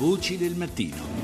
Voci 0.00 0.38
del 0.38 0.54
mattino. 0.54 1.20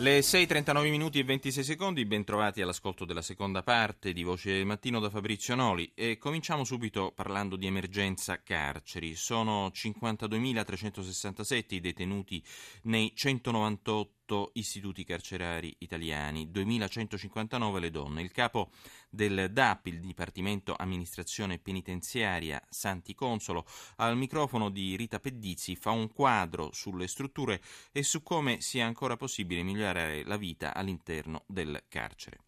Le 0.00 0.20
6.39 0.20 0.90
minuti 0.90 1.18
e 1.18 1.24
26 1.24 1.64
secondi, 1.64 2.04
ben 2.04 2.22
trovati 2.22 2.60
all'ascolto 2.60 3.06
della 3.06 3.22
seconda 3.22 3.62
parte 3.62 4.12
di 4.12 4.22
Voce 4.22 4.52
del 4.52 4.66
Mattino 4.66 5.00
da 5.00 5.08
Fabrizio 5.08 5.54
Noli 5.54 5.90
e 5.94 6.18
cominciamo 6.18 6.64
subito 6.64 7.10
parlando 7.10 7.56
di 7.56 7.64
emergenza 7.64 8.42
carceri. 8.42 9.14
Sono 9.14 9.68
52.367 9.68 11.74
i 11.74 11.80
detenuti 11.80 12.44
nei 12.82 13.12
198 13.14 14.50
istituti 14.52 15.04
carcerari 15.04 15.74
italiani, 15.78 16.50
2.159 16.52 17.78
le 17.78 17.90
donne. 17.90 18.20
Il 18.20 18.30
capo 18.30 18.72
del 19.10 19.50
DAP, 19.52 19.86
il 19.86 20.00
Dipartimento 20.00 20.74
Amministrazione 20.76 21.58
Penitenziaria 21.58 22.62
Santi 22.68 23.14
Consolo, 23.14 23.66
al 23.96 24.16
microfono 24.16 24.70
di 24.70 24.96
Rita 24.96 25.20
Pedizzi 25.20 25.76
fa 25.76 25.90
un 25.90 26.12
quadro 26.12 26.70
sulle 26.72 27.06
strutture 27.06 27.60
e 27.92 28.02
su 28.02 28.22
come 28.22 28.60
sia 28.60 28.86
ancora 28.86 29.16
possibile 29.16 29.62
migliorare 29.62 30.24
la 30.24 30.36
vita 30.36 30.74
all'interno 30.74 31.44
del 31.46 31.84
carcere. 31.88 32.47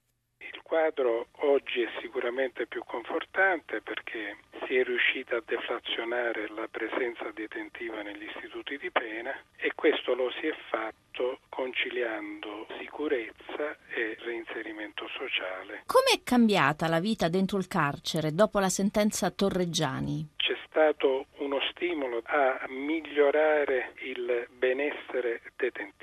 Il 0.70 0.76
quadro 0.76 1.26
oggi 1.38 1.82
è 1.82 1.88
sicuramente 2.00 2.68
più 2.68 2.84
confortante 2.86 3.80
perché 3.80 4.36
si 4.64 4.76
è 4.76 4.84
riuscita 4.84 5.34
a 5.34 5.42
deflazionare 5.44 6.46
la 6.54 6.68
presenza 6.70 7.28
detentiva 7.34 8.02
negli 8.02 8.28
istituti 8.32 8.78
di 8.78 8.88
pena 8.92 9.34
e 9.56 9.72
questo 9.74 10.14
lo 10.14 10.30
si 10.38 10.46
è 10.46 10.54
fatto 10.68 11.40
conciliando 11.48 12.68
sicurezza 12.78 13.76
e 13.88 14.16
reinserimento 14.20 15.08
sociale. 15.08 15.82
Come 15.86 16.12
è 16.14 16.22
cambiata 16.22 16.86
la 16.86 17.00
vita 17.00 17.28
dentro 17.28 17.58
il 17.58 17.66
carcere 17.66 18.32
dopo 18.32 18.60
la 18.60 18.68
sentenza 18.68 19.28
Torreggiani? 19.32 20.34
C'è 20.36 20.56
stato 20.68 21.26
uno 21.38 21.58
stimolo 21.72 22.22
a 22.26 22.64
migliorare 22.68 23.94
il 24.02 24.46
benessere 24.56 25.42
detentivo. 25.56 25.99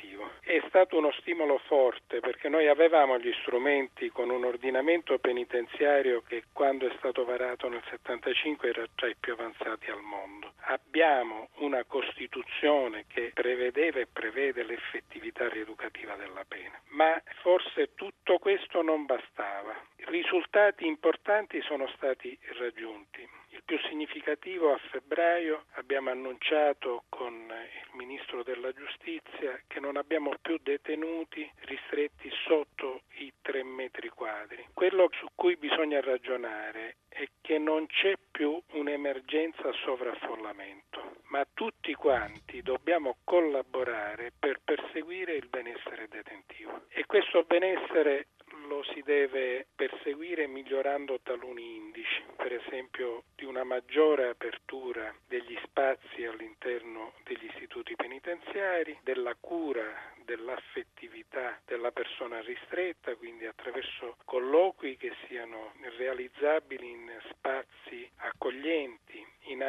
È 0.47 0.63
stato 0.69 0.97
uno 0.97 1.11
stimolo 1.19 1.57
forte 1.57 2.21
perché 2.21 2.47
noi 2.47 2.69
avevamo 2.69 3.19
gli 3.19 3.33
strumenti 3.41 4.07
con 4.07 4.29
un 4.29 4.45
ordinamento 4.45 5.19
penitenziario 5.19 6.21
che 6.21 6.45
quando 6.53 6.87
è 6.87 6.95
stato 6.99 7.25
varato 7.25 7.67
nel 7.67 7.83
75 7.89 8.69
era 8.69 8.85
tra 8.95 9.09
i 9.09 9.15
più 9.19 9.33
avanzati 9.33 9.89
al 9.89 9.99
mondo. 9.99 10.53
Abbiamo 10.67 11.49
una 11.55 11.83
Costituzione 11.83 13.03
che 13.09 13.31
prevedeva 13.33 13.99
e 13.99 14.07
prevede 14.07 14.63
l'effettività 14.63 15.49
rieducativa 15.49 16.15
della 16.15 16.45
pena, 16.47 16.79
ma 16.91 17.21
forse 17.41 17.93
tutto 17.93 18.37
questo 18.37 18.81
non 18.81 19.05
bastava. 19.05 19.75
Risultati 20.05 20.87
importanti 20.87 21.61
sono 21.61 21.89
stati 21.89 22.39
raggiunti 22.57 23.27
più 23.67 23.77
significativo 23.89 24.71
a 24.71 24.77
febbraio 24.77 25.65
abbiamo 25.73 26.09
annunciato 26.09 27.03
con 27.09 27.33
il 27.33 27.97
Ministro 27.97 28.41
della 28.41 28.71
Giustizia 28.71 29.59
che 29.67 29.81
non 29.81 29.97
abbiamo 29.97 30.31
più 30.41 30.57
detenuti 30.63 31.51
ristretti 31.65 32.31
sotto 32.47 33.01
i 33.17 33.33
tre 33.41 33.63
metri 33.63 34.07
quadri. 34.07 34.65
Quello 34.73 35.09
su 35.19 35.27
cui 35.35 35.57
bisogna 35.57 35.99
ragionare 35.99 36.95
è 37.09 37.27
che 37.41 37.57
non 37.57 37.87
c'è 37.87 38.13
più 38.31 38.57
un'emergenza 38.71 39.69
sovraffollamento, 39.83 41.15
ma 41.29 41.45
tutti 41.53 41.93
quanti 41.93 42.61
dobbiamo 42.61 43.17
collaborare 43.25 44.31
per 44.39 44.61
perseguire 44.63 45.33
il 45.33 45.49
benessere 45.49 46.07
detentivo. 46.07 46.83
E 46.87 47.05
questo 47.05 47.43
benessere 47.43 48.27
lo 48.69 48.81
si 48.93 49.01
deve 49.01 49.67
perseguire 49.75 50.47
migliorando 50.47 51.19
taluni 51.21 51.75
indici, 51.75 52.23
per 52.37 52.53
esempio 52.53 53.23
maggiore 53.67 54.29
apertura 54.29 55.13
degli 55.27 55.57
spazi 55.63 56.23
all'interno 56.23 57.13
degli 57.23 57.45
istituti 57.45 57.95
penitenziari, 57.95 58.97
della 59.03 59.35
cura, 59.39 59.83
dell'affettività 60.23 61.59
della 61.65 61.91
persona 61.91 62.39
ristretta, 62.41 63.15
quindi 63.15 63.45
attraverso 63.45 64.15
colloqui 64.23 64.95
che 64.97 65.13
siano 65.27 65.73
realizzabili 65.97 66.89
in 66.89 67.11
spazi 67.29 68.09
accoglienti, 68.17 69.25
in 69.47 69.61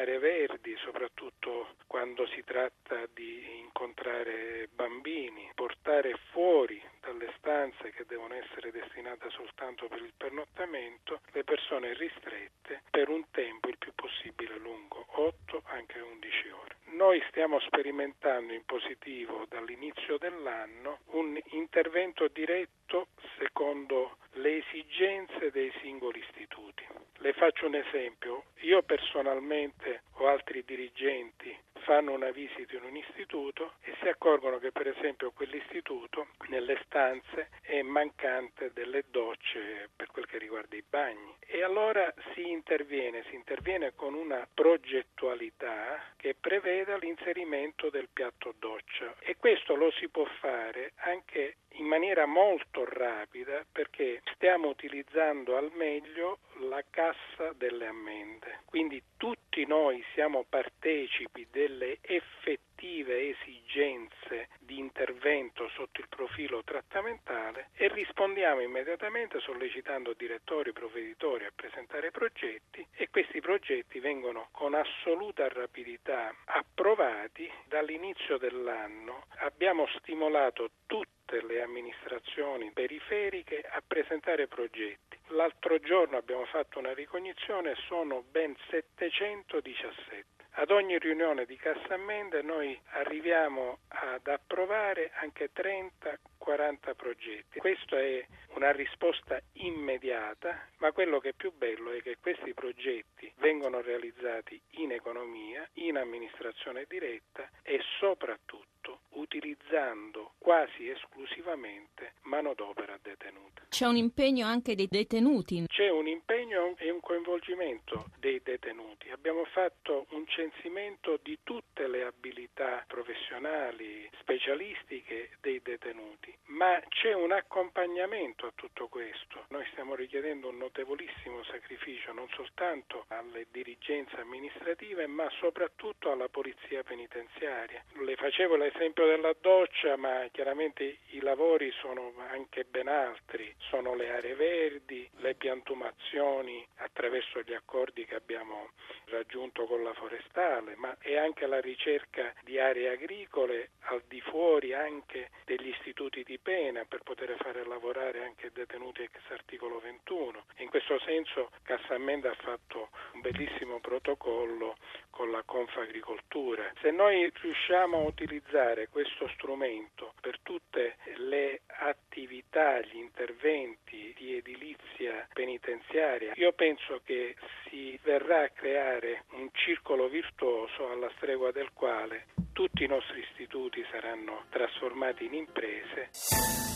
verdi, 0.58 0.76
soprattutto 0.82 1.74
quando 1.86 2.26
si 2.26 2.42
tratta 2.44 3.06
di 3.14 3.60
incontrare 3.60 4.68
bambini, 4.72 5.50
portare 5.54 6.14
fuori 6.30 6.82
dalle 7.00 7.32
stanze 7.38 7.90
che 7.90 8.04
devono 8.06 8.34
essere 8.34 8.70
destinate 8.70 9.30
soltanto 9.30 9.88
per 9.88 10.02
il 10.02 10.12
pernottamento 10.16 11.20
le 11.32 11.44
persone 11.44 11.94
ristrette 11.94 12.82
per 12.90 13.08
un 13.08 13.24
tempo 13.30 13.68
il 13.68 13.78
più 13.78 13.92
possibile 13.94 14.58
lungo, 14.58 15.06
8 15.08 15.62
anche 15.66 15.98
11 15.98 16.48
ore. 16.50 16.76
Noi 16.90 17.22
stiamo 17.28 17.60
sperimentando 17.60 18.52
in 18.52 18.64
positivo 18.64 19.46
dall'inizio 19.48 20.18
dell'anno 20.18 21.00
un 21.12 21.38
intervento 21.52 22.28
diretto 22.28 23.08
secondo 23.38 24.16
le 24.32 24.58
esigenze 24.58 25.50
dei 25.50 25.72
singoli 25.80 26.20
istituti. 26.20 26.86
Le 27.18 27.32
faccio 27.32 27.66
un 27.66 27.74
esempio. 27.74 28.44
Io 28.60 28.82
personalmente 28.82 30.02
o 30.18 30.26
altri 30.28 30.64
dirigenti 30.64 31.56
fanno 31.88 32.12
una 32.12 32.30
visita 32.30 32.76
in 32.76 32.82
un 32.82 32.96
istituto 32.96 33.74
e 33.80 33.94
si 34.02 34.08
accorgono 34.08 34.58
che 34.58 34.72
per 34.72 34.88
esempio 34.88 35.30
quell'istituto 35.30 36.28
nelle 36.48 36.78
stanze 36.84 37.48
è 37.62 37.80
mancante 37.82 38.72
delle 38.74 39.04
docce 39.10 39.88
per 39.96 40.08
quel 40.08 40.26
che 40.26 40.36
riguarda 40.38 40.76
i 40.76 40.84
bagni. 40.86 41.34
E 41.40 41.62
allora 41.62 42.12
si 42.34 42.46
interviene, 42.50 43.24
si 43.30 43.34
interviene 43.34 43.94
con 43.94 44.12
una 44.12 44.46
progettualità 44.52 46.12
che 46.16 46.34
preveda 46.38 46.98
l'inserimento 46.98 47.88
del 47.88 48.08
piatto 48.12 48.54
doccia. 48.58 49.14
E 49.20 49.36
questo 49.36 49.74
lo 49.74 49.90
si 49.92 50.08
può 50.08 50.26
fare 50.40 50.92
anche 50.96 51.56
maniera 51.88 52.26
molto 52.26 52.84
rapida 52.84 53.64
perché 53.72 54.22
stiamo 54.34 54.68
utilizzando 54.68 55.56
al 55.56 55.72
meglio 55.74 56.38
la 56.68 56.84
cassa 56.88 57.52
delle 57.56 57.86
ammende. 57.86 58.60
Quindi 58.66 59.02
tutti 59.16 59.64
noi 59.66 60.04
siamo 60.12 60.44
partecipi 60.48 61.46
delle 61.50 61.98
effettive 62.02 63.30
esigenze 63.30 64.48
di 64.60 64.78
intervento 64.78 65.68
sotto 65.70 66.00
il 66.00 66.08
profilo 66.08 66.62
trattamentale 66.62 67.70
e 67.74 67.88
rispondiamo 67.88 68.60
immediatamente 68.60 69.40
sollecitando 69.40 70.12
direttori 70.12 70.72
provveditori 70.72 71.44
a 71.44 71.52
presentare 71.54 72.10
progetti 72.10 72.86
e 72.94 73.08
questi 73.10 73.40
progetti 73.40 73.98
vengono 73.98 74.48
con 74.52 74.74
assoluta 74.74 75.48
rapidità 75.48 76.34
approvati 76.44 77.50
dall'inizio 77.66 78.36
dell'anno. 78.36 79.24
Abbiamo 79.38 79.86
stimolato 79.98 80.70
tutti 80.86 81.17
tutte 81.28 81.46
le 81.46 81.60
amministrazioni 81.60 82.70
periferiche 82.72 83.60
a 83.60 83.82
presentare 83.86 84.46
progetti. 84.46 85.18
L'altro 85.28 85.78
giorno 85.78 86.16
abbiamo 86.16 86.46
fatto 86.46 86.78
una 86.78 86.94
ricognizione, 86.94 87.74
sono 87.86 88.24
ben 88.30 88.56
717. 88.70 90.24
Ad 90.52 90.70
ogni 90.70 90.98
riunione 90.98 91.44
di 91.44 91.56
Cassammende 91.56 92.40
noi 92.40 92.76
arriviamo 92.92 93.80
ad 93.88 94.26
approvare 94.26 95.10
anche 95.20 95.50
30-40 95.54 96.94
progetti. 96.96 97.58
Questa 97.58 97.98
è 97.98 98.26
una 98.58 98.72
risposta 98.72 99.40
immediata, 99.52 100.66
ma 100.78 100.90
quello 100.90 101.20
che 101.20 101.28
è 101.28 101.32
più 101.32 101.52
bello 101.52 101.92
è 101.92 102.02
che 102.02 102.16
questi 102.20 102.54
progetti 102.54 103.32
vengono 103.36 103.80
realizzati 103.80 104.60
in 104.82 104.90
economia, 104.90 105.66
in 105.74 105.96
amministrazione 105.96 106.84
diretta 106.88 107.48
e 107.62 107.80
soprattutto 108.00 108.66
utilizzando 109.10 110.32
quasi 110.38 110.88
esclusivamente 110.88 112.14
manodopera 112.22 112.98
detenuta. 113.00 113.62
C'è 113.68 113.86
un 113.86 113.96
impegno 113.96 114.46
anche 114.46 114.74
dei 114.74 114.88
detenuti? 114.90 115.66
C'è 115.66 115.90
un 115.90 116.08
impegno 116.08 116.74
e 116.78 116.90
un 116.90 117.00
coinvolgimento 117.00 118.06
dei 118.18 118.40
detenuti. 118.42 119.10
Abbiamo 119.10 119.44
fatto 119.44 120.06
un 120.10 120.26
censimento 120.26 121.18
di 121.22 121.38
tutte 121.42 121.86
le 121.86 122.04
abilità 122.04 122.84
professionali, 122.86 124.08
specialistiche 124.18 125.30
dei 125.40 125.60
detenuti, 125.62 126.34
ma 126.46 126.80
c'è 126.88 127.12
un 127.12 127.32
accompagnamento 127.32 128.47
a 128.48 128.52
tutto 128.54 128.88
questo. 128.88 129.44
Noi 129.48 129.64
stiamo 129.72 129.94
richiedendo 129.94 130.48
un 130.48 130.56
notevolissimo 130.56 131.44
sacrificio 131.44 132.12
non 132.12 132.28
soltanto 132.30 133.04
alle 133.08 133.46
dirigenze 133.50 134.20
amministrative, 134.20 135.06
ma 135.06 135.28
soprattutto 135.38 136.10
alla 136.10 136.28
polizia 136.28 136.82
penitenziaria. 136.82 137.82
Le 138.00 138.16
facevo 138.16 138.56
l'esempio 138.56 139.06
della 139.06 139.34
doccia, 139.40 139.96
ma 139.96 140.26
chiaramente 140.32 140.98
i 141.10 141.20
lavori 141.20 141.70
sono 141.80 142.14
anche 142.30 142.64
ben 142.64 142.88
altri, 142.88 143.54
sono 143.58 143.94
le 143.94 144.10
aree 144.10 144.34
verdi, 144.34 145.08
le 145.16 145.34
piantumazioni 145.34 146.66
attraverso 146.76 147.42
gli 147.42 147.52
accordi 147.52 148.04
che 148.04 148.14
abbiamo 148.14 148.70
raggiunto 149.06 149.66
con 149.66 149.82
la 149.82 149.92
forestale, 149.94 150.74
ma 150.76 150.96
è 150.98 151.16
anche 151.16 151.46
la 151.46 151.60
ricerca 151.60 152.32
di 152.42 152.58
aree 152.58 152.90
agricole 152.90 153.70
al 153.88 154.02
di 154.06 154.20
fuori 154.20 154.72
anche 154.72 155.30
degli 155.44 155.68
istituti 155.68 156.22
di 156.24 156.38
pena 156.38 156.84
per 156.84 157.02
poter 157.02 157.36
fare 157.38 157.64
lavorare 157.66 158.24
anche 158.24 158.37
detenuti 158.52 159.02
ex 159.02 159.12
articolo 159.30 159.80
21. 159.80 160.44
In 160.58 160.68
questo 160.68 160.98
senso 161.00 161.50
Cassammenda 161.62 162.30
ha 162.30 162.34
fatto 162.34 162.90
un 163.12 163.20
bellissimo 163.20 163.80
protocollo 163.80 164.76
con 165.10 165.30
la 165.30 165.42
Confagricoltura. 165.44 166.72
Se 166.80 166.90
noi 166.90 167.30
riusciamo 167.34 167.98
a 167.98 168.06
utilizzare 168.06 168.88
questo 168.88 169.28
strumento 169.34 170.14
per 170.20 170.38
tutte 170.42 170.96
le 171.16 171.62
attività, 171.66 172.80
gli 172.80 172.96
interventi 172.96 174.14
di 174.16 174.36
edilizia 174.36 175.28
penitenziaria, 175.32 176.32
io 176.36 176.52
penso 176.52 177.00
che 177.04 177.34
si 177.64 177.98
verrà 178.02 178.44
a 178.44 178.50
creare 178.50 179.24
un 179.32 179.48
circolo 179.52 180.08
virtuoso 180.08 180.90
alla 180.90 181.10
stregua 181.16 181.50
del 181.50 181.72
quale 181.72 182.37
tutti 182.58 182.82
i 182.82 182.88
nostri 182.88 183.20
istituti 183.20 183.84
saranno 183.88 184.42
trasformati 184.50 185.26
in 185.26 185.34
imprese. 185.34 186.10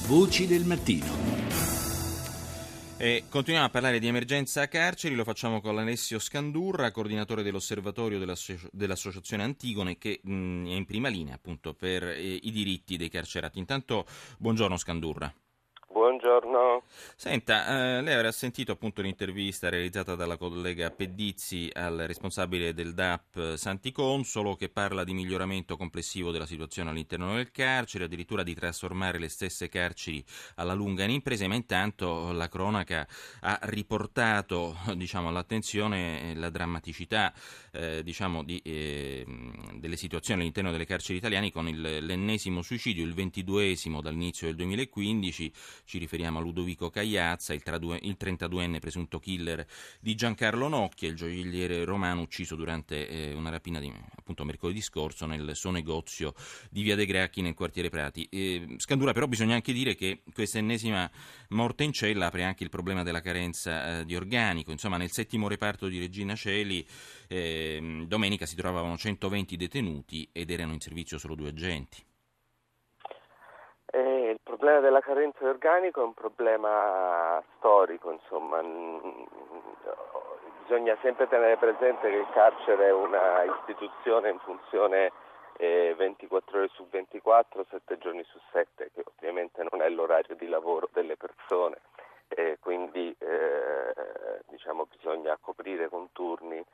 Voci 0.06 0.46
del 0.46 0.62
mattino. 0.62 1.11
E 2.96 3.25
continuiamo 3.29 3.67
a 3.67 3.70
parlare 3.70 3.99
di 3.99 4.06
emergenza 4.06 4.69
carceri, 4.69 5.17
lo 5.17 5.25
facciamo 5.25 5.61
con 5.61 5.76
Alessio 5.76 6.20
Scandurra, 6.20 6.93
coordinatore 6.93 7.43
dell'osservatorio 7.43 8.20
dell'asso- 8.20 8.69
dell'Associazione 8.70 9.43
Antigone, 9.43 9.99
che 9.99 10.20
mh, 10.23 10.69
è 10.69 10.75
in 10.75 10.87
prima 10.87 11.08
linea 11.08 11.34
appunto 11.34 11.75
per 11.75 12.05
eh, 12.05 12.20
i 12.20 12.52
diritti 12.52 12.96
dei 12.96 13.08
carcerati. 13.08 13.58
Intanto, 13.58 14.05
buongiorno 14.38 14.76
Scandurra. 14.76 15.34
Buongiorno. 15.88 16.84
Senta, 17.17 17.99
eh, 17.99 18.03
lei 18.03 18.15
avrà 18.15 18.33
sentito 18.33 18.73
appunto 18.73 19.03
l'intervista 19.03 19.69
realizzata 19.69 20.15
dalla 20.15 20.37
collega 20.37 20.91
Pedizzi 20.91 21.71
al 21.73 22.05
responsabile 22.06 22.75
del 22.75 22.94
DAP 22.94 23.55
Santi 23.56 23.93
Consolo 23.93 24.56
che 24.56 24.69
parla 24.69 25.05
di 25.05 25.15
miglioramento 25.15 25.77
complessivo 25.77 26.31
della 26.31 26.47
situazione 26.47 26.91
all'interno 26.91 27.35
del 27.35 27.50
carcere, 27.50 28.05
addirittura 28.05 28.43
di 28.43 28.55
trasformare 28.55 29.19
le 29.19 29.29
stesse 29.29 29.69
carceri 29.69 30.25
alla 30.56 30.75
lunga 30.75 31.05
in 31.05 31.11
imprese, 31.11 31.47
ma 31.47 31.55
intanto 31.55 32.33
la 32.33 32.49
cronaca 32.49 33.06
ha 33.41 33.59
riportato 33.62 34.77
diciamo, 34.94 35.29
all'attenzione 35.29 36.35
la 36.35 36.50
drammaticità 36.50 37.33
eh, 37.73 38.03
diciamo, 38.03 38.43
di, 38.43 38.61
eh, 38.65 39.25
delle 39.75 39.97
situazioni 39.97 40.41
all'interno 40.41 40.71
delle 40.71 40.87
carceri 40.87 41.19
italiane 41.19 41.53
con 41.53 41.69
il, 41.69 41.81
l'ennesimo 41.81 42.62
suicidio, 42.62 43.05
il 43.05 43.15
ventiduesimo 43.15 44.00
dall'inizio 44.00 44.47
del 44.47 44.56
2015 44.56 45.53
ci 45.85 45.99
riferiamo 45.99 46.39
a 46.39 46.43
Ludovico 46.43 46.81
Cagliazza, 46.90 47.52
il, 47.52 47.62
32enne 47.64 48.79
presunto 48.79 49.19
killer 49.19 49.67
di 50.00 50.14
Giancarlo 50.14 50.69
Nocchia, 50.69 51.08
il 51.08 51.17
gioielliere 51.17 51.84
romano 51.84 52.23
ucciso 52.23 52.56
durante 52.56 53.08
eh, 53.08 53.32
una 53.34 53.50
rapina 53.50 53.81
di, 53.81 53.93
appunto 54.17 54.44
mercoledì 54.44 54.81
scorso 54.81 55.26
nel 55.26 55.55
suo 55.55 55.70
negozio 55.70 56.34
di 56.70 56.82
Via 56.82 56.96
De 56.96 57.06
Gracchi 57.06 57.43
nel 57.43 57.55
quartiere 57.55 57.88
Prati. 57.88 58.29
Eh, 58.31 58.75
Scandura 58.79 59.12
però 59.12 59.26
bisogna 59.26 59.55
anche 59.55 59.73
dire 59.73 59.94
che 59.94 60.23
questa 60.32 60.58
ennesima 60.58 61.11
morte 61.49 61.84
in 61.84 61.93
cella 61.93 62.26
apre 62.26 62.44
anche 62.44 62.64
il 62.64 62.70
problema 62.70 63.02
della 63.02 63.20
carenza 63.20 64.00
eh, 64.00 64.05
di 64.05 64.17
organico, 64.17 64.70
insomma 64.70 64.96
nel 64.96 65.11
settimo 65.11 65.49
reparto 65.49 65.88
di 65.88 65.99
Regina 65.99 66.34
Celi 66.34 66.87
ehm, 67.29 68.06
domenica 68.06 68.46
si 68.46 68.56
trovavano 68.56 68.96
120 68.96 69.56
detenuti 69.56 70.29
ed 70.32 70.50
erano 70.50 70.73
in 70.73 70.81
servizio 70.81 71.19
solo 71.19 71.34
due 71.34 71.49
agenti. 71.49 72.05
Eh, 73.94 74.21
il 74.44 74.59
problema 74.59 74.81
della 74.81 75.00
carenza 75.00 75.39
di 75.39 75.47
organico 75.47 76.00
è 76.00 76.05
un 76.05 76.15
problema 76.15 77.41
storico, 77.56 78.11
insomma. 78.11 78.61
bisogna 80.62 80.97
sempre 81.00 81.29
tenere 81.29 81.56
presente 81.56 82.11
che 82.11 82.17
il 82.17 82.29
carcere 82.33 82.87
è 82.87 82.93
una 82.93 83.44
istituzione 83.44 84.31
in 84.31 84.39
funzione 84.41 85.12
eh, 85.59 85.94
24 85.97 86.59
ore 86.59 86.69
su 86.73 86.85
24, 86.91 87.67
7 87.71 87.99
giorni 87.99 88.25
su 88.25 88.41
7, 88.50 88.91
che 88.93 89.05
ovviamente 89.17 89.65
non 89.71 89.81
è 89.81 89.89
l'orario 89.89 90.35
di 90.35 90.49
lavoro 90.49 90.89
delle 90.93 91.17
persone, 91.17 91.79
eh, 92.29 92.59
quindi 92.61 93.17
diciamo, 94.49 94.87
bisogna 94.97 95.39
coprire 95.41 95.89
con 95.89 96.09
turni 96.12 96.65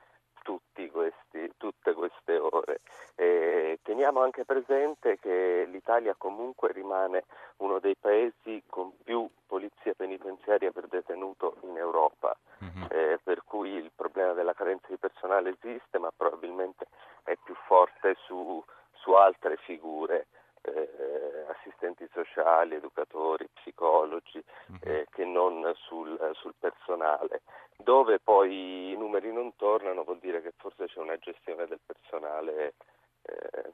questi, 0.98 1.52
tutte 1.56 1.92
queste 1.92 2.38
ore. 2.38 2.80
E 3.14 3.78
teniamo 3.82 4.20
anche 4.22 4.44
presente 4.44 5.18
che 5.18 5.66
l'Italia 5.70 6.14
comunque 6.16 6.72
rimane 6.72 7.24
uno 7.58 7.78
dei 7.78 7.96
paesi 7.96 8.62
con 8.68 8.92
più 9.02 9.28
polizia 9.46 9.94
penitenziaria 9.94 10.70
per 10.70 10.86
detenuto 10.88 11.56
in 11.62 11.76
Europa, 11.76 12.36
uh-huh. 12.60 12.86
eh, 12.90 13.18
per 13.22 13.42
cui 13.44 13.70
il 13.70 13.90
problema 13.94 14.32
della 14.32 14.54
carenza 14.54 14.86
di 14.88 14.96
personale 14.96 15.56
esiste, 15.60 15.98
ma 15.98 16.10
probabilmente 16.14 16.86
è 17.24 17.36
più 17.42 17.54
forte 17.66 18.16
su, 18.26 18.62
su 18.92 19.12
altre 19.12 19.56
figure. 19.58 20.26
Eh, 20.75 21.47
assistenti 21.49 22.09
sociali, 22.12 22.75
educatori, 22.75 23.49
psicologi, 23.55 24.43
uh-huh. 24.67 24.79
eh, 24.82 25.06
che 25.11 25.25
non 25.25 25.73
sul, 25.75 26.19
sul 26.35 26.55
personale 26.59 27.43
dove 27.79 28.19
poi 28.19 28.91
i 28.91 28.97
numeri 28.97 29.32
non 29.32 29.55
tornano 29.56 30.03
vuol 30.03 30.19
dire 30.19 30.43
che 30.43 30.53
forse 30.56 30.87
c'è 30.87 30.99
una 30.99 31.17
gestione 31.17 31.67
del 31.67 31.79
personale 31.85 32.75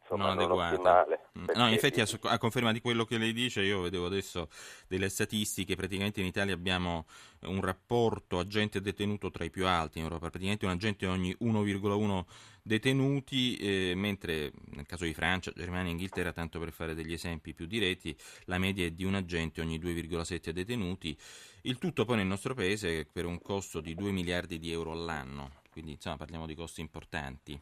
insomma, 0.04 0.34
non, 0.34 0.48
non 0.48 0.60
ottimale. 0.60 1.20
Mm. 1.38 1.44
No, 1.54 1.66
in 1.68 1.74
effetti 1.74 2.00
a, 2.00 2.06
a, 2.22 2.38
conferma 2.38 2.72
di 2.72 2.80
quello 2.80 3.04
che 3.04 3.18
lei 3.18 3.32
dice, 3.32 3.62
io 3.62 3.80
vedevo 3.80 4.06
adesso 4.06 4.48
delle 4.86 5.08
statistiche, 5.08 5.74
praticamente 5.74 6.20
in 6.20 6.26
Italia 6.26 6.54
abbiamo 6.54 7.06
un 7.42 7.60
rapporto 7.60 8.38
agente 8.38 8.80
detenuto 8.80 9.30
tra 9.30 9.44
i 9.44 9.50
più 9.50 9.66
alti 9.66 9.98
in 9.98 10.04
Europa, 10.04 10.30
praticamente 10.30 10.66
un 10.66 10.72
agente 10.72 11.06
ogni 11.06 11.34
1,1 11.40 12.24
detenuti, 12.62 13.56
eh, 13.56 13.92
mentre 13.94 14.52
nel 14.72 14.86
caso 14.86 15.04
di 15.04 15.12
Francia, 15.14 15.52
Germania 15.54 15.88
e 15.88 15.92
Inghilterra, 15.92 16.32
tanto 16.32 16.58
per 16.58 16.72
fare 16.72 16.94
degli 16.94 17.12
esempi 17.12 17.52
più 17.52 17.66
diretti, 17.66 18.16
la 18.44 18.58
media 18.58 18.86
è 18.86 18.90
di 18.90 19.04
un 19.04 19.14
agente 19.14 19.60
ogni 19.60 19.78
2,7 19.78 20.50
detenuti, 20.50 21.16
il 21.62 21.78
tutto 21.78 22.04
poi 22.04 22.16
nel 22.16 22.26
nostro 22.26 22.54
paese 22.54 23.06
per 23.10 23.24
un 23.24 23.40
costo 23.40 23.80
di 23.80 23.94
2 23.94 24.10
miliardi 24.10 24.58
di 24.58 24.70
euro 24.70 24.92
all'anno, 24.92 25.62
quindi 25.70 25.92
insomma 25.92 26.16
parliamo 26.16 26.46
di 26.46 26.54
costi 26.54 26.80
importanti 26.80 27.60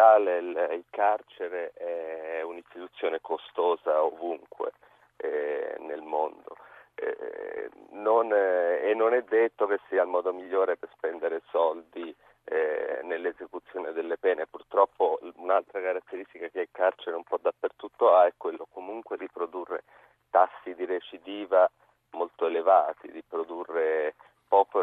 generale 0.00 0.38
il, 0.38 0.68
il 0.78 0.84
carcere 0.88 1.72
è 1.74 2.42
un'istituzione 2.42 3.20
costosa 3.20 4.02
ovunque 4.02 4.72
eh, 5.16 5.76
nel 5.80 6.02
mondo. 6.02 6.56
Eh, 6.94 7.70
non, 7.90 8.32
eh, 8.32 8.90
e 8.90 8.94
non 8.94 9.14
è 9.14 9.22
detto 9.22 9.66
che 9.66 9.78
sia 9.88 10.02
il 10.02 10.08
modo 10.08 10.32
migliore 10.32 10.76
per 10.76 10.90
spendere 10.94 11.42
soldi 11.50 12.14
eh, 12.44 13.00
nell'esecuzione 13.02 13.92
delle 13.92 14.16
pene. 14.16 14.46
Purtroppo 14.46 15.18
un'altra 15.36 15.80
caratteristica 15.80 16.48
che 16.48 16.60
il 16.60 16.68
carcere 16.72 17.16
un 17.16 17.24
po' 17.24 17.38
dappertutto 17.40 18.14
ha 18.14 18.26
è 18.26 18.32
quello 18.36 18.66
comunque 18.72 19.16
di 19.16 19.28
produrre 19.30 19.84
tassi 20.30 20.74
di 20.74 20.84
recidiva 20.84 21.70
molto 22.12 22.46
elevati, 22.46 23.10
di 23.10 23.22
produrre 23.26 24.09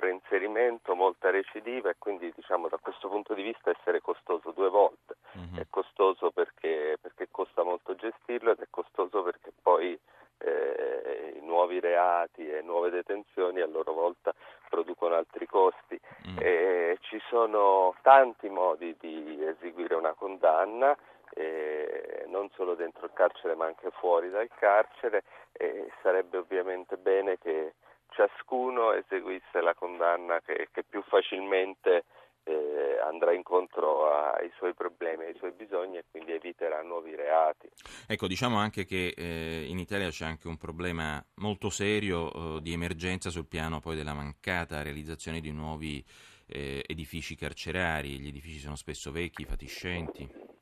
reinserimento, 0.07 0.95
molta 0.95 1.29
recidiva 1.29 1.89
e 1.89 1.95
quindi 1.97 2.31
diciamo 2.35 2.67
da 2.67 2.77
questo 2.77 3.09
punto 3.09 3.33
di 3.33 3.43
vista 3.43 3.69
essere 3.69 4.01
costoso 4.01 4.51
due 4.51 4.69
volte. 4.69 5.15
Mm-hmm. 5.37 5.57
È 5.57 5.67
costoso 5.69 6.31
perché, 6.31 6.97
perché, 7.01 7.27
costa 7.29 7.63
molto 7.63 7.95
gestirlo 7.95 8.51
ed 8.51 8.59
è 8.59 8.67
costoso 8.69 9.21
perché 9.23 9.51
poi 9.61 9.97
eh, 10.39 11.33
i 11.35 11.45
nuovi 11.45 11.79
reati 11.79 12.47
e 12.49 12.61
nuove 12.61 12.89
detenzioni 12.89 13.61
a 13.61 13.67
loro 13.67 13.93
volta 13.93 14.33
producono 14.69 15.15
altri 15.15 15.45
costi. 15.45 15.99
Mm. 16.29 16.37
Eh, 16.39 16.97
ci 17.01 17.21
sono 17.29 17.95
tanti 18.01 18.49
modi 18.49 18.95
di 18.99 19.43
eseguire 19.45 19.95
una 19.95 20.13
condanna. 20.13 20.95
Eh, 21.33 22.25
non 22.27 22.49
solo 22.55 22.73
dentro 22.73 23.05
il 23.05 23.11
carcere 23.13 23.53
ma 23.53 23.65
anche 23.65 23.91
fuori 23.91 24.29
dal 24.29 24.49
carcere 24.57 25.23
e 25.51 25.91
sarebbe 26.01 26.37
ovviamente 26.37 26.97
bene 26.97 27.37
che 27.37 27.73
ciascuno 28.17 28.93
eseguisse 28.93 29.61
la 29.61 29.75
condanna 29.75 30.41
che, 30.41 30.69
che 30.71 30.83
più 30.83 31.03
facilmente 31.03 32.05
eh, 32.43 32.97
andrà 33.05 33.31
incontro 33.33 34.09
ai 34.11 34.51
suoi 34.57 34.73
problemi, 34.73 35.25
ai 35.25 35.35
suoi 35.37 35.51
bisogni 35.51 35.97
e 35.97 36.05
quindi 36.09 36.31
eviterà 36.31 36.81
nuovi 36.81 37.13
reati. 37.15 37.69
Ecco, 38.07 38.25
diciamo 38.25 38.57
anche 38.57 38.85
che 38.85 39.13
eh, 39.15 39.65
in 39.67 39.77
Italia 39.77 40.09
c'è 40.09 40.25
anche 40.25 40.47
un 40.47 40.57
problema 40.57 41.23
molto 41.35 41.69
serio 41.69 42.57
eh, 42.57 42.61
di 42.61 42.73
emergenza 42.73 43.29
sul 43.29 43.47
piano 43.47 43.79
poi 43.79 43.95
della 43.95 44.13
mancata 44.13 44.81
realizzazione 44.81 45.39
di 45.39 45.51
nuovi 45.51 46.03
eh, 46.47 46.83
edifici 46.87 47.35
carcerari, 47.35 48.19
gli 48.19 48.29
edifici 48.29 48.57
sono 48.57 48.75
spesso 48.75 49.11
vecchi, 49.11 49.45
fatiscenti 49.45 50.56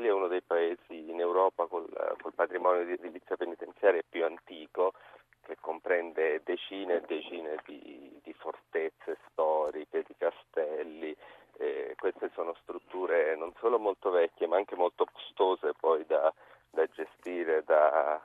l'Italia 0.00 0.10
è 0.10 0.12
uno 0.12 0.28
dei 0.28 0.42
paesi 0.42 1.10
in 1.10 1.20
Europa 1.20 1.66
col, 1.66 1.86
col 2.20 2.32
patrimonio 2.34 2.84
di 2.84 2.92
edilizia 2.92 3.36
penitenziaria 3.36 4.02
più 4.08 4.24
antico, 4.24 4.94
che 5.42 5.56
comprende 5.60 6.40
decine 6.42 6.96
e 6.96 7.00
decine 7.06 7.56
di, 7.66 8.18
di 8.22 8.32
fortezze 8.32 9.18
storiche, 9.30 10.04
di 10.06 10.14
castelli. 10.16 11.14
Eh, 11.58 11.94
queste 11.98 12.30
sono 12.32 12.54
strutture 12.62 13.36
non 13.36 13.52
solo 13.58 13.78
molto 13.78 14.10
vecchie, 14.10 14.46
ma 14.46 14.56
anche 14.56 14.74
molto 14.74 15.04
costose 15.04 15.72
poi 15.78 16.06
da, 16.06 16.32
da 16.70 16.86
gestire, 16.86 17.62
da, 17.64 18.20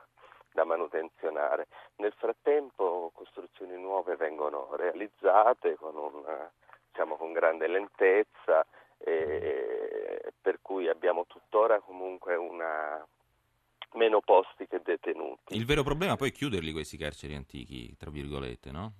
da 0.52 0.64
manutenzionare. 0.64 1.66
Nel 1.96 2.14
frattempo 2.16 3.10
costruzioni 3.14 3.76
nuove 3.78 4.16
vengono 4.16 4.70
realizzate 4.76 5.76
con, 5.76 5.94
una, 5.96 6.50
diciamo, 6.88 7.16
con 7.16 7.32
grande 7.32 7.66
lentezza 7.66 8.64
e, 8.98 9.75
tuttora 11.26 11.80
comunque 11.80 12.36
una 12.36 13.04
meno 13.92 14.20
posti 14.20 14.66
che 14.66 14.80
detenuti. 14.82 15.56
Il 15.56 15.64
vero 15.64 15.82
problema 15.82 16.16
poi 16.16 16.28
è 16.28 16.32
chiuderli 16.32 16.72
questi 16.72 16.96
carceri 16.96 17.34
antichi, 17.34 17.96
tra 17.96 18.10
virgolette, 18.10 18.70
no? 18.70 18.92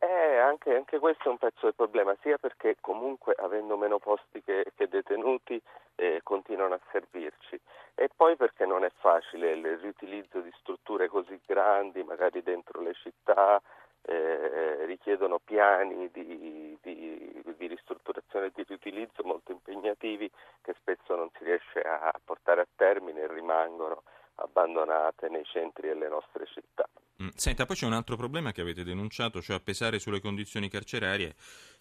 Eh, 0.00 0.36
anche, 0.38 0.76
anche, 0.76 0.98
questo 1.00 1.24
è 1.24 1.28
un 1.28 1.38
pezzo 1.38 1.62
del 1.62 1.74
problema, 1.74 2.16
sia 2.22 2.38
perché 2.38 2.76
comunque 2.80 3.34
avendo 3.36 3.76
meno 3.76 3.98
posti 3.98 4.40
che, 4.42 4.72
che 4.76 4.86
detenuti 4.86 5.60
eh, 5.96 6.20
continuano 6.22 6.74
a 6.74 6.80
servirci 6.92 7.60
e 7.96 8.08
poi 8.14 8.36
perché 8.36 8.64
non 8.64 8.84
è 8.84 8.90
facile 9.00 9.52
il 9.52 9.76
riutilizzo 9.78 10.38
di 10.40 10.52
strutture 10.60 11.08
così 11.08 11.40
grandi, 11.44 12.04
magari 12.04 12.44
dentro 12.44 12.80
le 12.80 12.94
città, 12.94 13.60
eh, 14.02 14.84
richiedono 14.86 15.40
piani 15.42 16.08
di, 16.12 16.78
di, 16.80 17.42
di 17.56 17.66
ristrutturazione 17.66 17.97
e 18.36 18.52
di 18.54 18.64
riutilizzo 18.66 19.22
molto 19.24 19.52
impegnativi 19.52 20.30
che 20.60 20.74
spesso 20.78 21.16
non 21.16 21.30
si 21.36 21.44
riesce 21.44 21.80
a 21.80 22.12
portare 22.22 22.60
a 22.60 22.68
termine 22.76 23.22
e 23.22 23.32
rimangono 23.32 24.02
abbandonate 24.36 25.28
nei 25.28 25.44
centri 25.44 25.88
delle 25.88 26.08
nostre 26.08 26.46
città. 26.46 26.88
Mm. 27.22 27.28
Senta, 27.34 27.66
poi 27.66 27.74
c'è 27.74 27.86
un 27.86 27.94
altro 27.94 28.16
problema 28.16 28.52
che 28.52 28.60
avete 28.60 28.84
denunciato, 28.84 29.40
cioè 29.40 29.56
a 29.56 29.60
pesare 29.60 29.98
sulle 29.98 30.20
condizioni 30.20 30.68
carcerarie 30.68 31.34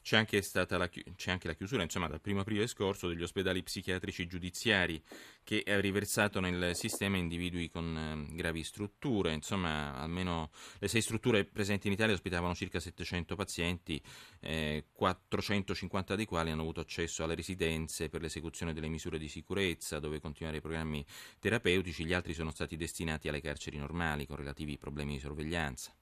c'è 0.07 0.15
anche, 0.15 0.41
la, 0.53 0.89
c'è 1.17 1.31
anche 1.31 1.47
la 1.47 1.53
chiusura, 1.53 1.83
insomma, 1.83 2.07
dal 2.07 2.21
primo 2.21 2.39
aprile 2.39 2.65
scorso 2.67 3.09
degli 3.09 3.23
ospedali 3.23 3.61
psichiatrici 3.61 4.25
giudiziari 4.25 5.03
che 5.43 5.65
ha 5.67 5.81
riversato 5.81 6.39
nel 6.39 6.73
sistema 6.75 7.17
individui 7.17 7.69
con 7.69 8.29
eh, 8.31 8.33
gravi 8.33 8.63
strutture, 8.63 9.33
insomma, 9.33 9.95
almeno 9.97 10.51
le 10.79 10.87
sei 10.87 11.01
strutture 11.01 11.43
presenti 11.43 11.87
in 11.87 11.93
Italia 11.93 12.13
ospitavano 12.13 12.55
circa 12.55 12.79
700 12.79 13.35
pazienti, 13.35 14.01
eh, 14.39 14.85
450 14.93 16.15
dei 16.15 16.25
quali 16.25 16.51
hanno 16.51 16.61
avuto 16.61 16.79
accesso 16.79 17.25
alle 17.25 17.35
residenze 17.35 18.07
per 18.07 18.21
l'esecuzione 18.21 18.71
delle 18.71 18.87
misure 18.87 19.17
di 19.17 19.27
sicurezza, 19.27 19.99
dove 19.99 20.21
continuare 20.21 20.59
i 20.59 20.61
programmi 20.61 21.05
terapeutici, 21.37 22.05
gli 22.05 22.13
altri 22.13 22.33
sono 22.33 22.51
stati 22.51 22.77
destinati 22.77 23.27
alle 23.27 23.41
carceri 23.41 23.77
normali 23.77 24.25
con 24.25 24.37
relativi 24.37 24.77
problemi 24.77 25.15
di 25.15 25.19
sorveglianza. 25.19 25.93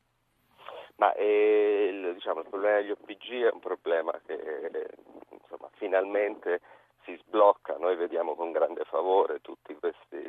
Ma 0.98 1.14
eh, 1.16 1.95
diciamo, 2.15 2.39
il, 2.41 2.48
problema 2.50 2.77
degli 2.77 2.91
OPG 2.91 3.43
è 3.43 3.51
un 3.53 3.60
problema 3.60 4.12
che 4.25 4.89
insomma, 5.29 5.69
finalmente 5.74 6.62
si 7.03 7.15
sblocca, 7.17 7.77
noi 7.77 7.95
vediamo 7.95 8.36
con 8.36 8.51
grande 8.51 8.84
favore 8.86 9.41
tutte 9.41 9.77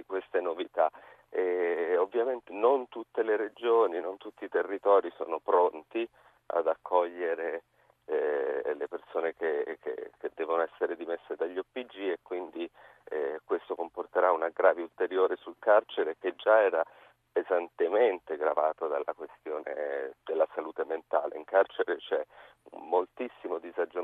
queste 0.06 0.40
novità. 0.40 0.90
E, 1.30 1.96
ovviamente 1.96 2.52
non 2.52 2.88
tutte 2.88 3.22
le 3.22 3.36
regioni, 3.36 4.00
non 4.00 4.18
tutti 4.18 4.44
i 4.44 4.48
territori 4.48 5.10
sono 5.16 5.40
pronti 5.40 6.06
ad 6.46 6.66
accogliere 6.66 7.62
eh, 8.06 8.74
le 8.76 8.88
persone 8.88 9.34
che, 9.34 9.78
che, 9.80 10.12
che, 10.18 10.30
devono 10.34 10.62
essere 10.62 10.96
dimesse 10.96 11.34
dagli 11.34 11.58
OPG 11.58 11.94
e 11.96 12.18
quindi 12.22 12.70
eh, 13.08 13.40
questo 13.44 13.74
comporterà 13.74 14.30
un 14.30 14.42
aggravio 14.42 14.84
ulteriore 14.84 15.36
sul 15.36 15.56
carcere 15.58 16.16
che 16.18 16.34
già 16.36 16.60
era 16.60 16.84
pesantemente 17.32 18.36
gravato 18.36 18.86
dalla 18.86 19.12
questione 19.14 20.14
della 20.24 20.48
salute 20.54 20.84
mentale. 20.84 21.36
In 21.36 21.44
carcere 21.44 21.96
c'è 21.96 22.24
un 22.70 22.88
moltissimo 22.88 23.58
disagio 23.58 24.02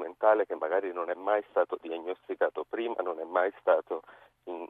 non 0.93 1.11
è 1.11 1.15
mai 1.15 1.43
stato 1.51 1.79
diagnosticato 1.81 2.65
prima, 2.69 2.97
non 3.03 3.19
è 3.21 3.25
mai 3.25 3.53
stato 3.61 4.03
in, 4.45 4.67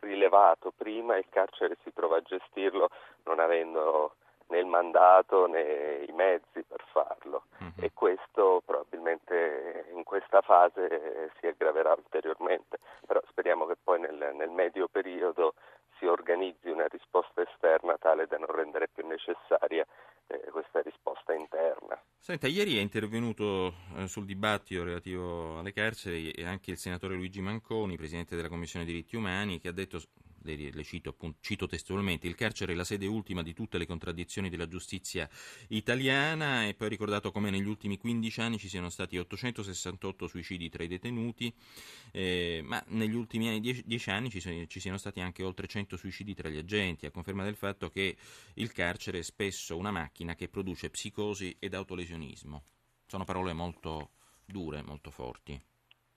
rilevato 0.00 0.72
prima 0.76 1.16
il 1.16 1.26
carcere 1.28 1.76
si 1.82 1.92
trova 1.92 2.16
a 2.16 2.22
gestirlo 2.22 2.88
non 3.24 3.38
avendo 3.38 4.14
né 4.48 4.58
il 4.58 4.66
mandato 4.66 5.46
né 5.46 6.04
i 6.06 6.12
mezzi 6.12 6.62
per 6.62 6.84
farlo 6.90 7.44
uh-huh. 7.58 7.84
e 7.84 7.92
questo 7.94 8.62
probabilmente 8.64 9.86
in 9.94 10.04
questa 10.04 10.40
fase 10.42 11.30
si 11.38 11.46
aggraverà 11.46 11.92
ulteriormente, 11.92 12.78
però 13.06 13.20
speriamo 13.28 13.66
che 13.66 13.76
poi 13.82 14.00
nel, 14.00 14.32
nel 14.34 14.50
medio 14.50 14.88
periodo 14.88 15.54
si 15.98 16.06
organizzi 16.06 16.68
una 16.68 16.86
risposta 16.88 17.42
esterna 17.42 17.96
tale 17.98 18.26
da 18.26 18.36
non 18.36 18.50
rendere 18.50 18.88
più 18.92 19.06
necessaria 19.06 19.86
eh, 20.26 20.50
questa 20.50 20.80
risposta 20.82 21.34
interna. 21.34 22.00
Senta, 22.18 22.46
ieri 22.46 22.78
è 22.78 22.80
intervenuto 22.80 23.74
eh, 23.96 24.06
sul 24.06 24.24
dibattito 24.24 24.84
relativo 24.84 25.58
alle 25.58 25.72
carceri 25.72 26.32
anche 26.44 26.70
il 26.70 26.78
senatore 26.78 27.16
Luigi 27.16 27.40
Manconi, 27.40 27.96
presidente 27.96 28.36
della 28.36 28.48
Commissione 28.48 28.84
diritti 28.84 29.16
umani, 29.16 29.58
che 29.60 29.68
ha 29.68 29.72
detto 29.72 30.00
le, 30.44 30.84
cito, 30.84 31.10
appunto, 31.10 31.38
cito 31.40 31.66
testualmente, 31.66 32.26
il 32.26 32.34
carcere 32.34 32.72
è 32.72 32.76
la 32.76 32.84
sede 32.84 33.06
ultima 33.06 33.42
di 33.42 33.52
tutte 33.52 33.78
le 33.78 33.86
contraddizioni 33.86 34.48
della 34.48 34.68
giustizia 34.68 35.28
italiana 35.68 36.66
e 36.66 36.74
poi 36.74 36.88
ricordato 36.88 37.30
come 37.30 37.50
negli 37.50 37.66
ultimi 37.66 37.98
15 37.98 38.40
anni 38.40 38.58
ci 38.58 38.68
siano 38.68 38.88
stati 38.88 39.18
868 39.18 40.26
suicidi 40.26 40.68
tra 40.68 40.82
i 40.82 40.88
detenuti, 40.88 41.52
eh, 42.10 42.60
ma 42.64 42.82
negli 42.88 43.14
ultimi 43.14 43.60
10 43.60 44.10
anni 44.10 44.30
ci, 44.30 44.40
ci, 44.68 44.80
siano 44.80 44.98
stati 44.98 45.20
anche 45.20 45.42
oltre 45.42 45.66
100 45.66 45.96
suicidi 45.96 46.34
tra 46.34 46.48
gli 46.48 46.58
agenti, 46.58 47.06
a 47.06 47.10
conferma 47.10 47.44
del 47.44 47.56
fatto 47.56 47.90
che 47.90 48.16
il 48.54 48.72
carcere 48.72 49.18
è 49.18 49.22
spesso 49.22 49.76
una 49.76 49.90
macchina 49.90 50.34
che 50.34 50.48
produce 50.48 50.90
psicosi 50.90 51.56
ed 51.58 51.74
autolesionismo. 51.74 52.64
Sono 53.06 53.24
parole 53.24 53.52
molto 53.52 54.10
dure, 54.44 54.82
molto 54.82 55.10
forti. 55.10 55.60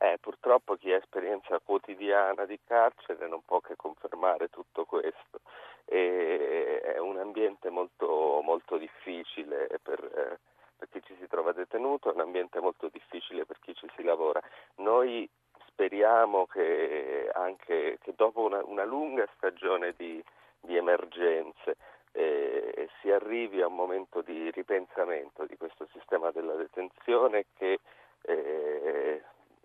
Eh, 0.05 0.19
purtroppo 0.19 0.75
chi 0.75 0.93
ha 0.93 0.97
esperienza 0.97 1.59
quotidiana 1.63 2.45
di 2.45 2.59
carcere 2.63 3.27
non 3.27 3.41
può 3.43 3.59
che 3.59 3.75
confermare 3.75 4.49
tutto 4.49 4.85
questo. 4.85 5.39
E 5.85 6.79
è 6.81 6.99
un 6.99 7.17
ambiente 7.17 7.71
molto, 7.71 8.39
molto 8.43 8.77
difficile 8.77 9.67
per, 9.81 9.99
eh, 10.03 10.37
per, 10.77 10.89
chi 10.91 11.01
ci 11.01 11.15
si 11.19 11.27
trova 11.27 11.53
detenuto, 11.53 12.11
è 12.11 12.13
un 12.13 12.19
ambiente 12.19 12.59
molto 12.59 12.87
difficile 12.91 13.45
per 13.45 13.57
chi 13.61 13.73
ci 13.73 13.87
si 13.95 14.03
lavora. 14.03 14.39
Noi 14.75 15.27
speriamo 15.69 16.45
che 16.45 17.27
anche 17.33 17.97
che 17.99 18.13
dopo 18.15 18.41
una, 18.41 18.63
una 18.63 18.85
lunga 18.85 19.27
stagione 19.35 19.95
di, 19.97 20.23
di 20.59 20.77
emergenze 20.77 21.77
eh, 22.11 22.89
si 23.01 23.09
arrivi 23.09 23.59
a 23.59 23.67
un 23.67 23.75
momento 23.75 24.21
di 24.21 24.51
ripensamento 24.51 25.45
di 25.47 25.57
questo 25.57 25.87
sistema 25.91 26.29
della 26.29 26.53
detenzione 26.53 27.45
che 27.57 27.79
eh, 28.27 29.04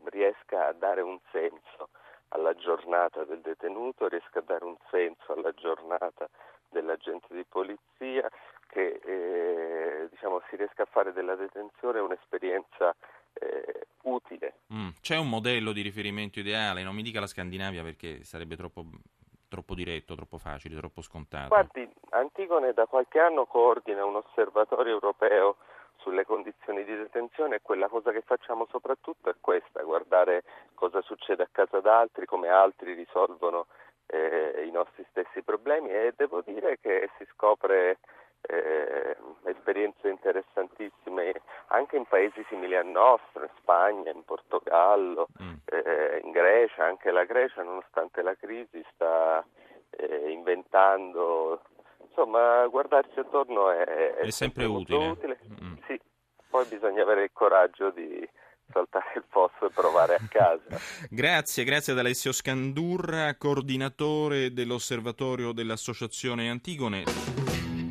riesca 0.04 0.68
a 0.68 0.72
dare 0.72 1.00
un 1.00 1.18
senso 1.30 1.88
alla 2.28 2.54
giornata 2.54 3.24
del 3.24 3.40
detenuto, 3.40 4.08
riesca 4.08 4.38
a 4.38 4.44
dare 4.46 4.64
un 4.64 4.76
senso 4.90 5.32
alla 5.32 5.52
giornata 5.52 6.28
dell'agente 6.68 7.34
di 7.34 7.44
polizia, 7.48 8.28
che 8.68 9.00
eh, 9.04 10.08
diciamo, 10.10 10.40
si 10.48 10.56
riesca 10.56 10.82
a 10.82 10.88
fare 10.90 11.12
della 11.12 11.34
detenzione 11.34 11.98
un'esperienza 11.98 12.94
eh, 13.32 13.86
utile. 14.02 14.54
Mm, 14.72 14.88
c'è 15.00 15.16
un 15.16 15.28
modello 15.28 15.72
di 15.72 15.82
riferimento 15.82 16.38
ideale, 16.38 16.82
non 16.82 16.94
mi 16.94 17.02
dica 17.02 17.20
la 17.20 17.26
Scandinavia 17.26 17.82
perché 17.82 18.22
sarebbe 18.22 18.56
troppo, 18.56 18.84
troppo 19.48 19.74
diretto, 19.74 20.14
troppo 20.14 20.38
facile, 20.38 20.76
troppo 20.76 21.02
scontato. 21.02 21.48
Guardi, 21.48 21.88
Antigone 22.10 22.72
da 22.72 22.86
qualche 22.86 23.18
anno 23.18 23.46
coordina 23.46 24.04
un 24.04 24.16
osservatorio 24.16 24.92
europeo 24.92 25.56
sulle 26.00 26.24
condizioni 26.24 26.84
di 26.84 26.96
detenzione 26.96 27.56
e 27.56 27.60
quella 27.62 27.88
cosa 27.88 28.12
che 28.12 28.22
facciamo 28.22 28.66
soprattutto 28.70 29.30
è 29.30 29.34
questa, 29.40 29.82
guardare 29.82 30.42
cosa 30.74 31.00
succede 31.02 31.42
a 31.42 31.48
casa 31.50 31.80
d'altri, 31.80 32.26
come 32.26 32.48
altri 32.48 32.94
risolvono 32.94 33.66
eh, 34.06 34.64
i 34.66 34.70
nostri 34.70 35.04
stessi 35.10 35.42
problemi 35.42 35.90
e 35.90 36.12
devo 36.16 36.40
dire 36.42 36.78
che 36.80 37.10
si 37.18 37.26
scopre 37.32 37.98
eh, 38.42 39.16
esperienze 39.44 40.08
interessantissime 40.08 41.42
anche 41.68 41.96
in 41.96 42.06
paesi 42.06 42.44
simili 42.48 42.74
al 42.74 42.86
nostro, 42.86 43.42
in 43.42 43.50
Spagna, 43.58 44.10
in 44.10 44.24
Portogallo, 44.24 45.28
mm. 45.42 45.54
eh, 45.66 46.20
in 46.24 46.30
Grecia, 46.32 46.84
anche 46.84 47.10
la 47.10 47.24
Grecia 47.24 47.62
nonostante 47.62 48.22
la 48.22 48.34
crisi 48.34 48.84
sta 48.94 49.44
eh, 49.90 50.30
inventando 50.30 51.62
insomma 52.08 52.66
guardarsi 52.66 53.18
attorno 53.18 53.70
è, 53.70 53.84
è, 53.84 54.14
è 54.14 54.30
sempre, 54.30 54.62
sempre 54.62 54.64
utile. 54.64 55.06
utile. 55.08 55.38
Mm. 55.62 55.69
Poi 56.50 56.66
bisogna 56.66 57.02
avere 57.02 57.24
il 57.24 57.30
coraggio 57.32 57.90
di 57.90 58.28
saltare 58.72 59.12
il 59.16 59.24
posto 59.28 59.66
e 59.66 59.70
provare 59.70 60.14
a 60.16 60.20
casa. 60.28 60.78
grazie, 61.08 61.64
grazie 61.64 61.92
ad 61.92 61.98
Alessio 61.98 62.32
Scandurra, 62.32 63.36
coordinatore 63.36 64.52
dell'osservatorio 64.52 65.52
dell'Associazione 65.52 66.50
Antigone. 66.50 67.49